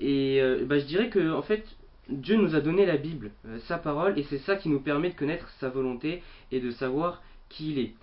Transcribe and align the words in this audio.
Et 0.00 0.40
bah, 0.66 0.80
je 0.80 0.86
dirais 0.86 1.08
que 1.08 1.32
en 1.32 1.42
fait 1.42 1.64
Dieu 2.08 2.36
nous 2.36 2.56
a 2.56 2.60
donné 2.60 2.84
la 2.84 2.96
Bible, 2.96 3.30
sa 3.68 3.78
parole, 3.78 4.18
et 4.18 4.24
c'est 4.24 4.38
ça 4.38 4.56
qui 4.56 4.68
nous 4.68 4.80
permet 4.80 5.10
de 5.10 5.14
connaître 5.14 5.48
sa 5.60 5.68
volonté 5.68 6.20
et 6.50 6.58
de 6.58 6.72
savoir 6.72 7.22
qui 7.48 7.70
il 7.70 7.78
est. 7.78 7.94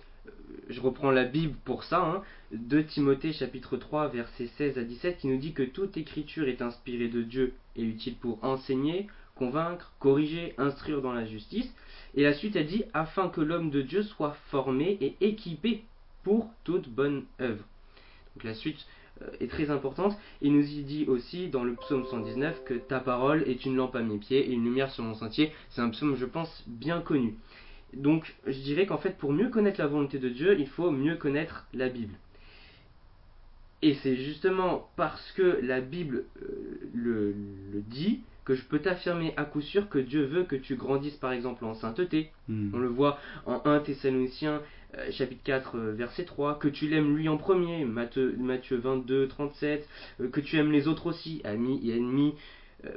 Je 0.68 0.80
reprends 0.80 1.10
la 1.10 1.24
Bible 1.24 1.54
pour 1.64 1.84
ça, 1.84 2.02
hein, 2.02 2.22
2 2.52 2.84
Timothée 2.84 3.32
chapitre 3.32 3.76
3 3.76 4.08
versets 4.08 4.50
16 4.56 4.78
à 4.78 4.84
17 4.84 5.18
qui 5.18 5.26
nous 5.26 5.38
dit 5.38 5.52
que 5.52 5.62
toute 5.62 5.96
écriture 5.96 6.48
est 6.48 6.62
inspirée 6.62 7.08
de 7.08 7.22
Dieu 7.22 7.54
et 7.76 7.82
utile 7.82 8.14
pour 8.14 8.42
enseigner, 8.42 9.08
convaincre, 9.34 9.92
corriger, 9.98 10.54
instruire 10.58 11.02
dans 11.02 11.12
la 11.12 11.26
justice. 11.26 11.70
Et 12.14 12.22
la 12.22 12.32
suite 12.32 12.56
a 12.56 12.62
dit 12.62 12.84
afin 12.94 13.28
que 13.28 13.40
l'homme 13.40 13.70
de 13.70 13.82
Dieu 13.82 14.02
soit 14.02 14.36
formé 14.50 14.98
et 15.00 15.16
équipé 15.20 15.84
pour 16.22 16.48
toute 16.64 16.88
bonne 16.88 17.24
œuvre. 17.40 17.64
Donc 18.34 18.44
la 18.44 18.54
suite 18.54 18.86
euh, 19.22 19.30
est 19.40 19.48
très 19.48 19.70
importante. 19.70 20.16
Il 20.40 20.52
nous 20.52 20.66
y 20.66 20.82
dit 20.82 21.04
aussi 21.06 21.48
dans 21.48 21.64
le 21.64 21.74
psaume 21.74 22.06
119 22.06 22.64
que 22.64 22.74
ta 22.74 23.00
parole 23.00 23.42
est 23.46 23.64
une 23.64 23.76
lampe 23.76 23.96
à 23.96 24.02
mes 24.02 24.18
pieds 24.18 24.48
et 24.48 24.52
une 24.52 24.64
lumière 24.64 24.90
sur 24.90 25.04
mon 25.04 25.14
sentier. 25.14 25.52
C'est 25.70 25.80
un 25.80 25.90
psaume, 25.90 26.16
je 26.16 26.26
pense, 26.26 26.64
bien 26.66 27.00
connu. 27.00 27.34
Donc 27.94 28.34
je 28.46 28.58
dirais 28.58 28.86
qu'en 28.86 28.98
fait, 28.98 29.16
pour 29.18 29.32
mieux 29.32 29.48
connaître 29.48 29.80
la 29.80 29.86
volonté 29.86 30.18
de 30.18 30.28
Dieu, 30.28 30.58
il 30.58 30.68
faut 30.68 30.90
mieux 30.90 31.16
connaître 31.16 31.66
la 31.74 31.88
Bible. 31.88 32.14
Et 33.82 33.94
c'est 33.94 34.16
justement 34.16 34.88
parce 34.96 35.32
que 35.32 35.58
la 35.62 35.80
Bible 35.80 36.24
euh, 36.40 36.80
le, 36.94 37.34
le 37.72 37.80
dit 37.80 38.20
que 38.44 38.54
je 38.54 38.64
peux 38.64 38.80
t'affirmer 38.80 39.34
à 39.36 39.44
coup 39.44 39.60
sûr 39.60 39.88
que 39.88 39.98
Dieu 39.98 40.24
veut 40.24 40.44
que 40.44 40.56
tu 40.56 40.74
grandisses 40.74 41.16
par 41.16 41.32
exemple 41.32 41.64
en 41.64 41.74
sainteté, 41.74 42.30
on 42.48 42.78
le 42.78 42.88
voit 42.88 43.18
en 43.46 43.62
1 43.64 43.80
Thessaloniciens 43.80 44.62
euh, 44.98 45.10
chapitre 45.10 45.42
4 45.44 45.76
euh, 45.76 45.92
verset 45.92 46.24
3, 46.24 46.58
que 46.58 46.68
tu 46.68 46.86
l'aimes 46.86 47.16
lui 47.16 47.26
en 47.28 47.38
premier, 47.38 47.84
Matthieu, 47.86 48.36
Matthieu 48.38 48.76
22 48.76 49.26
37, 49.26 49.88
euh, 50.20 50.28
que 50.28 50.40
tu 50.40 50.58
aimes 50.58 50.70
les 50.70 50.86
autres 50.86 51.06
aussi, 51.06 51.40
amis 51.44 51.80
et 51.88 51.96
ennemis, 51.96 52.34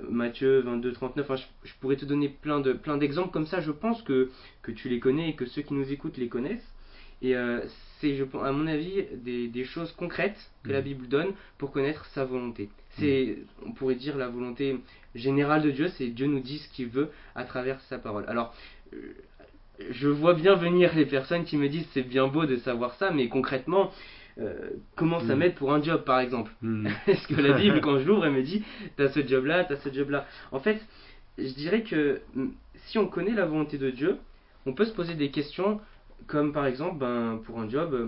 Matthieu 0.09 0.61
22 0.61 0.94
39, 0.94 1.25
enfin, 1.30 1.36
je, 1.36 1.69
je 1.69 1.73
pourrais 1.80 1.95
te 1.95 2.05
donner 2.05 2.30
plein 2.30 2.59
de 2.59 2.73
plein 2.73 2.97
d'exemples 2.97 3.31
comme 3.31 3.45
ça, 3.47 3.61
je 3.61 3.72
pense 3.72 4.02
que, 4.02 4.30
que 4.61 4.72
tu 4.72 4.89
les 4.89 5.00
connais 5.00 5.30
et 5.30 5.36
que 5.36 5.45
ceux 5.45 5.61
qui 5.61 5.73
nous 5.73 5.92
écoutent 5.92 6.17
les 6.17 6.27
connaissent. 6.30 6.67
Et 7.22 7.36
euh, 7.36 7.61
c'est, 8.00 8.19
à 8.44 8.52
mon 8.52 8.67
avis, 8.67 9.05
des, 9.23 9.47
des 9.47 9.64
choses 9.64 9.92
concrètes 9.94 10.52
que 10.64 10.72
la 10.72 10.80
Mhm. 10.80 10.83
Bible 10.83 11.08
donne 11.08 11.33
pour 11.58 11.72
connaître 11.72 12.05
sa 12.08 12.25
volonté. 12.25 12.69
C'est, 13.00 13.38
on 13.66 13.72
pourrait 13.72 13.95
dire, 13.95 14.17
la 14.17 14.27
volonté 14.27 14.77
générale 15.16 15.64
de 15.64 15.72
Dieu, 15.72 15.88
c'est 15.97 16.08
Dieu 16.08 16.27
nous 16.27 16.39
dit 16.42 16.59
ce 16.59 16.70
qu'il 16.70 16.88
veut 16.88 17.09
à 17.36 17.45
travers 17.45 17.80
sa 17.81 17.97
parole. 17.97 18.25
Alors, 18.27 18.53
euh, 18.94 19.14
je 19.89 20.08
vois 20.08 20.33
bien 20.33 20.55
venir 20.55 20.93
les 20.95 21.05
personnes 21.05 21.45
qui 21.45 21.58
me 21.58 21.67
disent 21.70 21.88
c'est 21.93 22.04
bien 22.08 22.27
beau 22.27 22.45
de 22.45 22.58
savoir 22.58 22.95
ça, 22.95 23.11
mais 23.11 23.27
concrètement, 23.27 23.92
euh, 24.39 24.69
comment 24.95 25.19
ça 25.21 25.35
Mm. 25.35 25.39
m'aide 25.39 25.55
pour 25.55 25.73
un 25.73 25.81
job 25.81 26.03
par 26.03 26.19
exemple 26.19 26.51
Hmm. 26.61 26.87
Est-ce 27.07 27.27
que 27.27 27.39
la 27.39 27.53
Bible, 27.57 27.79
quand 27.81 27.99
je 27.99 28.05
l'ouvre, 28.05 28.25
elle 28.25 28.33
me 28.33 28.43
dit 28.43 28.63
t'as 28.97 29.09
ce 29.09 29.25
job-là, 29.25 29.63
t'as 29.65 29.77
ce 29.77 29.91
job-là? 29.91 30.25
En 30.51 30.59
fait, 30.59 30.79
je 31.37 31.53
dirais 31.53 31.83
que 31.83 32.21
mm, 32.35 32.47
si 32.87 32.97
on 32.97 33.07
connaît 33.07 33.33
la 33.33 33.45
volonté 33.45 33.77
de 33.77 33.89
Dieu, 33.89 34.17
on 34.65 34.73
peut 34.73 34.85
se 34.85 34.93
poser 34.93 35.15
des 35.15 35.31
questions 35.31 35.79
comme 36.27 36.53
par 36.53 36.65
exemple, 36.65 36.97
ben, 36.97 37.39
pour 37.45 37.59
un 37.59 37.69
job, 37.69 37.93
euh, 37.93 38.07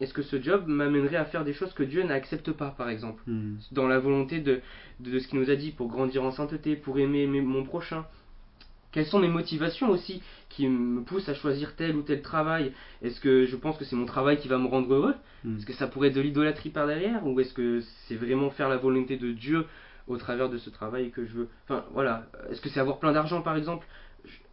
est-ce 0.00 0.12
que 0.14 0.22
ce 0.22 0.40
job 0.40 0.64
m'amènerait 0.66 1.16
à 1.16 1.24
faire 1.24 1.44
des 1.44 1.52
choses 1.52 1.72
que 1.74 1.82
Dieu 1.84 2.02
n'accepte 2.02 2.50
pas 2.52 2.70
par 2.76 2.88
exemple? 2.88 3.22
Hmm. 3.26 3.56
dans 3.72 3.86
la 3.88 3.98
volonté 3.98 4.40
de, 4.40 4.60
de, 5.00 5.10
de 5.12 5.18
ce 5.20 5.28
qu'il 5.28 5.38
nous 5.38 5.48
a 5.50 5.54
dit 5.56 5.70
pour 5.70 5.88
grandir 5.88 6.22
en 6.24 6.32
sainteté, 6.32 6.76
pour 6.76 6.98
aimer 6.98 7.26
mon 7.26 7.62
prochain. 7.64 8.04
Quelles 8.92 9.06
sont 9.06 9.18
mes 9.18 9.28
motivations 9.28 9.88
aussi 9.90 10.22
qui 10.50 10.68
me 10.68 11.02
poussent 11.02 11.28
à 11.28 11.34
choisir 11.34 11.74
tel 11.74 11.96
ou 11.96 12.02
tel 12.02 12.20
travail? 12.20 12.72
Est-ce 13.00 13.20
que 13.20 13.46
je 13.46 13.56
pense 13.56 13.78
que 13.78 13.84
c'est 13.84 13.96
mon 13.96 14.04
travail 14.04 14.38
qui 14.38 14.48
va 14.48 14.58
me 14.58 14.66
rendre 14.66 14.92
heureux? 14.92 15.14
Hmm. 15.44 15.56
Est-ce 15.56 15.66
que 15.66 15.72
ça 15.72 15.86
pourrait 15.86 16.08
être 16.08 16.14
de 16.14 16.20
l'idolâtrie 16.20 16.68
par 16.70 16.86
derrière? 16.86 17.26
Ou 17.26 17.40
est-ce 17.40 17.54
que 17.54 17.80
c'est 18.06 18.16
vraiment 18.16 18.50
faire 18.50 18.68
la 18.68 18.76
volonté 18.76 19.16
de 19.16 19.32
Dieu 19.32 19.66
au 20.08 20.18
travers 20.18 20.50
de 20.50 20.58
ce 20.58 20.68
travail 20.68 21.10
que 21.10 21.24
je 21.24 21.32
veux? 21.32 21.48
Enfin 21.64 21.84
voilà, 21.92 22.26
est-ce 22.50 22.60
que 22.60 22.68
c'est 22.68 22.80
avoir 22.80 22.98
plein 22.98 23.12
d'argent 23.12 23.40
par 23.40 23.56
exemple? 23.56 23.86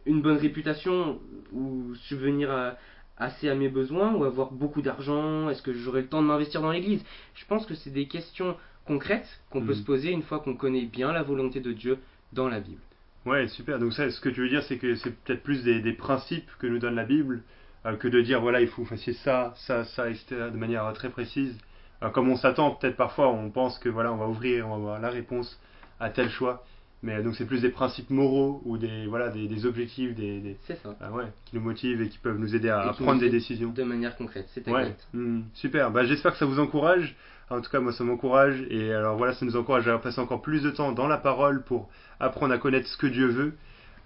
Une 0.06 0.22
bonne 0.22 0.38
réputation 0.38 1.20
ou 1.52 1.94
subvenir 1.94 2.50
à- 2.50 2.76
assez 3.18 3.50
à 3.50 3.54
mes 3.54 3.68
besoins 3.68 4.14
ou 4.14 4.24
avoir 4.24 4.52
beaucoup 4.52 4.80
d'argent? 4.80 5.50
Est-ce 5.50 5.60
que 5.60 5.74
j'aurai 5.74 6.00
le 6.00 6.08
temps 6.08 6.22
de 6.22 6.26
m'investir 6.26 6.62
dans 6.62 6.70
l'église? 6.70 7.04
Je 7.34 7.44
pense 7.44 7.66
que 7.66 7.74
c'est 7.74 7.90
des 7.90 8.06
questions 8.08 8.56
concrètes 8.86 9.28
qu'on 9.50 9.60
peut 9.60 9.72
Mhm. 9.72 9.78
se 9.80 9.84
poser 9.84 10.10
une 10.10 10.22
fois 10.22 10.40
qu'on 10.40 10.54
connaît 10.56 10.86
bien 10.86 11.12
la 11.12 11.22
volonté 11.22 11.60
de 11.60 11.72
Dieu 11.72 11.98
dans 12.32 12.48
la 12.48 12.60
Bible. 12.60 12.80
Ouais, 13.26 13.48
super. 13.48 13.78
Donc 13.78 13.92
ça, 13.92 14.10
ce 14.10 14.20
que 14.20 14.28
tu 14.30 14.40
veux 14.40 14.48
dire, 14.48 14.62
c'est 14.64 14.78
que 14.78 14.94
c'est 14.96 15.10
peut-être 15.10 15.42
plus 15.42 15.62
des, 15.62 15.92
principes 15.92 16.50
que 16.58 16.66
nous 16.66 16.78
donne 16.78 16.94
la 16.94 17.04
Bible 17.04 17.42
euh, 17.84 17.96
que 17.96 18.08
de 18.08 18.20
dire 18.22 18.40
voilà, 18.40 18.60
il 18.62 18.68
faut 18.68 18.84
faire 18.86 18.98
ça, 19.16 19.52
ça, 19.56 19.84
ça, 19.84 20.08
etc. 20.08 20.26
de 20.50 20.56
manière 20.56 20.86
euh, 20.86 20.92
très 20.92 21.10
précise. 21.10 21.58
Euh, 22.02 22.08
comme 22.08 22.30
on 22.30 22.36
s'attend, 22.36 22.70
peut-être 22.72 22.96
parfois, 22.96 23.28
on 23.28 23.50
pense 23.50 23.78
que 23.78 23.88
voilà, 23.90 24.12
on 24.12 24.16
va 24.16 24.26
ouvrir, 24.26 24.66
on 24.66 24.70
va 24.70 24.76
avoir 24.76 25.00
la 25.00 25.10
réponse 25.10 25.60
à 25.98 26.08
tel 26.10 26.30
choix. 26.30 26.64
Mais 27.02 27.22
donc 27.22 27.34
c'est 27.36 27.46
plus 27.46 27.62
des 27.62 27.70
principes 27.70 28.10
moraux 28.10 28.60
ou 28.66 28.76
des 28.76 29.06
voilà 29.06 29.30
des, 29.30 29.48
des 29.48 29.64
objectifs, 29.64 30.14
des, 30.14 30.56
ça. 30.68 30.74
ah 31.00 31.10
ouais, 31.10 31.24
qui 31.46 31.56
nous 31.56 31.62
motivent 31.62 32.02
et 32.02 32.08
qui 32.08 32.18
peuvent 32.18 32.38
nous 32.38 32.54
aider 32.54 32.68
à, 32.68 32.92
prendre 32.92 33.20
des 33.20 33.30
décisions. 33.30 33.70
De 33.70 33.82
manière 33.82 34.16
concrète, 34.16 34.46
c'est 34.52 34.68
Ouais, 34.68 34.82
exact. 34.82 35.08
hmm, 35.14 35.40
super. 35.54 35.90
Bah, 35.90 36.04
j'espère 36.04 36.32
que 36.32 36.38
ça 36.38 36.44
vous 36.46 36.60
encourage. 36.60 37.16
En 37.48 37.60
tout 37.60 37.70
cas, 37.70 37.80
moi, 37.80 37.92
ça 37.92 38.04
m'encourage. 38.04 38.64
Et 38.68 38.92
alors 38.92 39.16
voilà, 39.16 39.32
ça 39.32 39.46
nous 39.46 39.56
encourage 39.56 39.88
à 39.88 39.98
passer 39.98 40.20
encore 40.20 40.42
plus 40.42 40.62
de 40.62 40.70
temps 40.70 40.92
dans 40.92 41.08
la 41.08 41.16
parole 41.16 41.64
pour 41.64 41.88
apprendre 42.20 42.52
à 42.52 42.58
connaître 42.58 42.86
ce 42.86 42.98
que 42.98 43.06
Dieu 43.06 43.28
veut, 43.28 43.54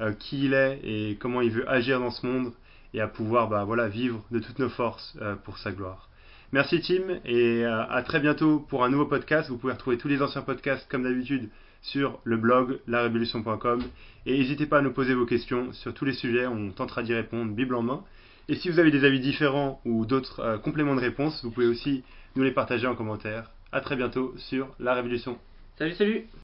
euh, 0.00 0.12
qui 0.12 0.44
il 0.44 0.54
est 0.54 0.80
et 0.84 1.16
comment 1.20 1.40
il 1.40 1.50
veut 1.50 1.68
agir 1.68 1.98
dans 1.98 2.12
ce 2.12 2.24
monde 2.24 2.52
et 2.94 3.00
à 3.00 3.08
pouvoir 3.08 3.48
bah, 3.48 3.64
voilà, 3.64 3.88
vivre 3.88 4.24
de 4.30 4.38
toutes 4.38 4.60
nos 4.60 4.68
forces 4.68 5.16
euh, 5.20 5.34
pour 5.34 5.58
sa 5.58 5.72
gloire. 5.72 6.08
Merci 6.54 6.80
Tim 6.80 7.18
et 7.24 7.64
euh, 7.64 7.82
à 7.88 8.00
très 8.04 8.20
bientôt 8.20 8.60
pour 8.60 8.84
un 8.84 8.88
nouveau 8.88 9.06
podcast. 9.06 9.50
Vous 9.50 9.58
pouvez 9.58 9.72
retrouver 9.72 9.98
tous 9.98 10.06
les 10.06 10.22
anciens 10.22 10.42
podcasts 10.42 10.88
comme 10.88 11.02
d'habitude 11.02 11.50
sur 11.82 12.20
le 12.22 12.36
blog 12.36 12.78
larévolution.com 12.86 13.82
et 14.24 14.38
n'hésitez 14.38 14.66
pas 14.66 14.78
à 14.78 14.80
nous 14.80 14.92
poser 14.92 15.14
vos 15.14 15.26
questions 15.26 15.72
sur 15.72 15.92
tous 15.92 16.04
les 16.04 16.12
sujets, 16.12 16.46
on 16.46 16.70
tentera 16.70 17.02
d'y 17.02 17.12
répondre 17.12 17.50
Bible 17.50 17.74
en 17.74 17.82
main. 17.82 18.04
Et 18.48 18.54
si 18.54 18.70
vous 18.70 18.78
avez 18.78 18.92
des 18.92 19.04
avis 19.04 19.18
différents 19.18 19.80
ou 19.84 20.06
d'autres 20.06 20.38
euh, 20.38 20.56
compléments 20.56 20.94
de 20.94 21.00
réponse, 21.00 21.42
vous 21.42 21.50
pouvez 21.50 21.66
aussi 21.66 22.04
nous 22.36 22.44
les 22.44 22.52
partager 22.52 22.86
en 22.86 22.94
commentaire. 22.94 23.50
À 23.72 23.80
très 23.80 23.96
bientôt 23.96 24.32
sur 24.36 24.68
La 24.78 24.94
Révolution. 24.94 25.36
Salut, 25.76 25.94
salut 25.94 26.28